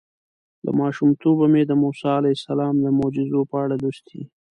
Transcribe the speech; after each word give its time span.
له 0.65 0.71
ماشومتوبه 0.81 1.45
مې 1.53 1.61
د 1.65 1.71
موسی 1.81 2.07
علیه 2.19 2.35
السلام 2.37 2.75
د 2.79 2.85
معجزو 2.97 3.41
په 3.49 3.55
اړه 3.63 3.75
لوستي. 3.83 4.21